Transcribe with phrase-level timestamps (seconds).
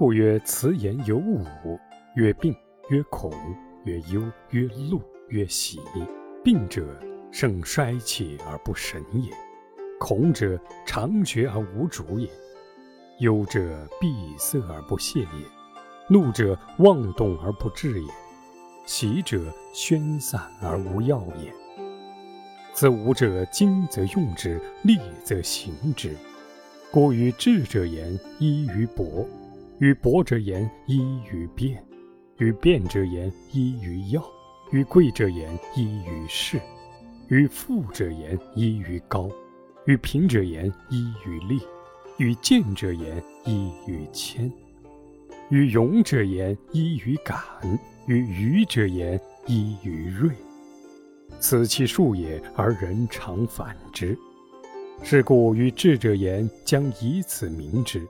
[0.00, 1.44] 故曰：辞言有五：
[2.14, 2.56] 曰病，
[2.88, 3.30] 曰恐，
[3.84, 5.78] 曰忧，曰怒，曰喜。
[6.42, 6.98] 病者，
[7.30, 9.28] 盛衰气而不神也；
[9.98, 12.30] 恐者，常绝而无主也；
[13.18, 15.46] 忧者，闭塞而不泄也；
[16.08, 18.08] 怒者，妄动而不治也；
[18.86, 21.52] 喜者，宣散而无药也。
[22.72, 26.16] 此五者，精则用之，利则行之。
[26.90, 29.28] 故与智者言，依于博；
[29.80, 31.00] 与博者言，依
[31.32, 31.74] 于辩；
[32.36, 34.20] 与辩者言，依于要；
[34.72, 36.58] 与贵者言，依于势；
[37.28, 39.30] 与富者言，依于高；
[39.86, 41.58] 与贫者言，依于利；
[42.18, 44.50] 与贱者言，依于谦；
[45.48, 47.38] 与勇者言，依于敢；
[48.06, 50.30] 与愚者言，依于锐。
[51.38, 54.14] 此其数也，而人常反之。
[55.02, 58.00] 是故与智者言，将以此明之；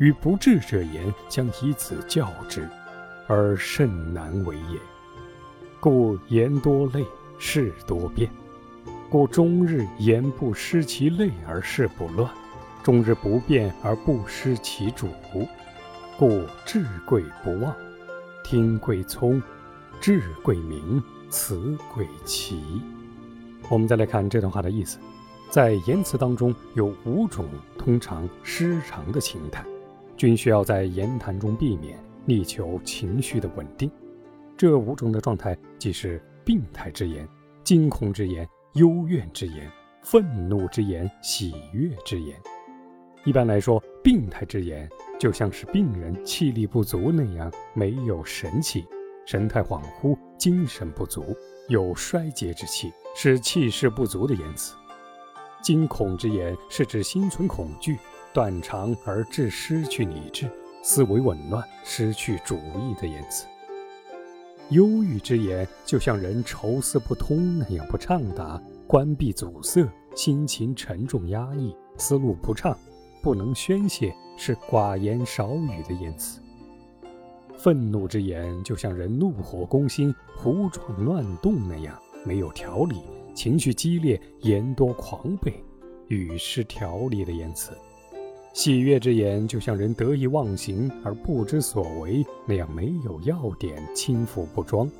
[0.00, 2.66] 与不智者言，将以此教之，
[3.26, 4.78] 而甚难为也。
[5.78, 7.04] 故言多累，
[7.38, 8.30] 事多变。
[9.10, 12.32] 故终日言不失其类而事不乱，
[12.82, 15.06] 终日不变而不失其主。
[16.16, 17.74] 故智贵不忘，
[18.42, 19.40] 听贵聪，
[20.00, 21.02] 智贵明。
[21.28, 22.82] 辞贵奇。
[23.68, 24.98] 我们再来看这段话的意思，
[25.48, 27.46] 在言辞当中有五种
[27.78, 29.64] 通常失常的情态，
[30.20, 33.90] 均需要在言谈中避免，力求情绪的稳定。
[34.54, 37.26] 这五种的状态即是病态之言、
[37.64, 39.66] 惊恐之言、幽怨之言、
[40.02, 42.38] 愤怒之言、喜悦之言。
[43.24, 44.86] 一般来说，病态之言
[45.18, 48.84] 就像是病人气力不足那样，没有神气。
[49.24, 51.34] 神态恍惚，精神不足，
[51.66, 54.74] 有衰竭之气，是气势不足的言辞。
[55.62, 57.98] 惊恐之言是指心存恐惧，
[58.32, 60.48] 断肠而致失去理智，
[60.82, 63.46] 思维紊乱，失去主意的言辞。
[64.70, 72.78] 忧郁之言就像人愁思不通那样不畅达，关闭阻塞，心情沉重压抑，思路不畅，
[73.20, 76.40] 不能宣泄，是寡言少语的言辞。
[77.58, 83.02] 愤怒之言，就像人怒火攻心、胡撞乱动那样，没有条理，
[83.34, 85.52] 情绪激烈，言多狂悖，
[86.06, 87.72] 语失条理的言辞；
[88.52, 94.90] 喜悦之言，就像人得意忘形而不知所为那样，没有要点，轻浮不装，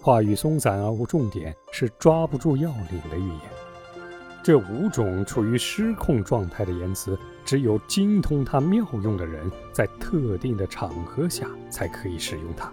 [0.00, 3.40] 话语松散而无重点，是抓不住要领的语言。
[4.42, 12.72] 这五种处于失控状态的言辞，只有精通它妙用的人，在特定的场合下才可以使用它，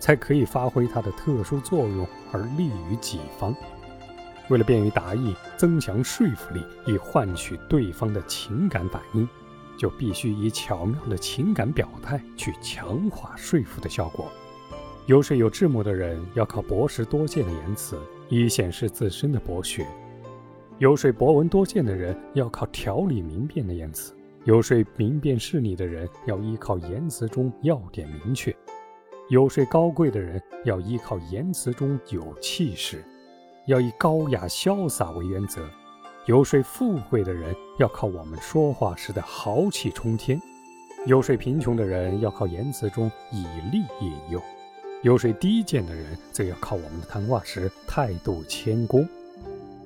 [0.00, 3.54] 才可以发挥它的特殊作用而利于己方。
[4.48, 9.26] 为了便于达意，增强说服力，以换取对方的情感反应，
[9.78, 14.26] 就必须以巧妙的情感表态去强化说服的效果。
[15.06, 17.98] 游说有智谋的人，要靠博识多见的言辞，
[18.28, 19.86] 以显示自身的博学。
[20.78, 24.14] 游说博闻多见的人要靠条理明辨的言辞，
[24.44, 28.54] 游说明辨事理的人要依靠言辞中要点明确，
[29.28, 33.04] 游说高贵的人要依靠言辞中有气势，
[33.66, 35.60] 要以高雅潇洒为原则；
[36.26, 40.40] 游说富贵的人要靠我们说话时的豪气冲天，
[41.04, 44.40] 游说贫穷的人要靠言辞中以利引诱，
[45.02, 49.06] 游说低贱的人则要靠我们的谈话时态度谦恭。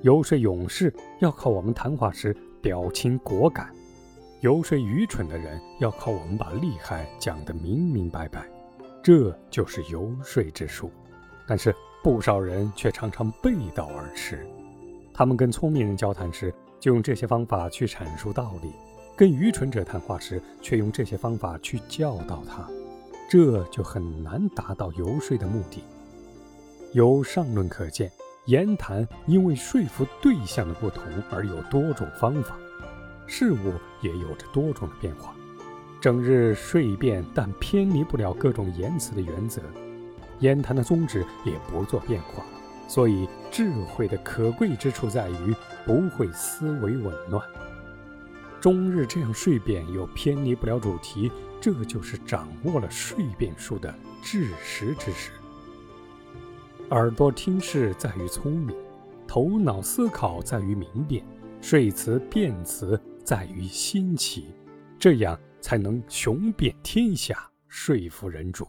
[0.01, 3.69] 游说勇士要靠我们谈话时表情果敢，
[4.39, 8.47] 游说愚蠢的人要靠我们把厉害讲得明明白白，
[9.03, 10.89] 这就是游说之术。
[11.45, 14.47] 但是不少人却常常背道而驰，
[15.19, 18.71] 他们跟聪明人交谈时就用这些方法去阐述道理，
[19.17, 22.65] 跟愚蠢者谈话时却用这些方法去教导他，
[23.29, 25.83] 这就很难达到游说的目的。
[26.93, 28.09] 由上论可见。
[28.45, 32.55] 言谈因为说服对象的不同而有多种方法，
[33.27, 35.35] 事物也有着多种的变化。
[35.99, 39.61] 整日睡变，但偏离不了各种言辞的原则。
[40.39, 42.41] 言谈的宗旨也不做变化。
[42.89, 45.55] 所以智慧的可贵之处在于
[45.85, 47.47] 不会思维紊乱。
[48.59, 51.31] 终日这样睡变又偏离不了主题，
[51.61, 53.93] 这就是掌握了睡变术的
[54.23, 55.31] 治实之时。
[56.89, 58.75] 耳朵听事在于聪明，
[59.27, 61.23] 头脑思考在于明辨，
[61.61, 64.47] 睡词辩词在于新奇，
[64.97, 68.67] 这样才能雄辩天下，说服人主。